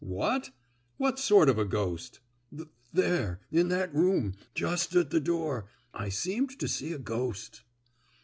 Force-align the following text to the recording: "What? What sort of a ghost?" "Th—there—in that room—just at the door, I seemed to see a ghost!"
"What? 0.03 0.49
What 0.97 1.19
sort 1.19 1.47
of 1.47 1.59
a 1.59 1.63
ghost?" 1.63 2.21
"Th—there—in 2.49 3.67
that 3.67 3.93
room—just 3.93 4.95
at 4.95 5.11
the 5.11 5.19
door, 5.19 5.69
I 5.93 6.09
seemed 6.09 6.57
to 6.57 6.67
see 6.67 6.91
a 6.91 6.97
ghost!" 6.97 7.61